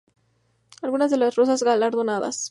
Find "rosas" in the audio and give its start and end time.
1.35-1.61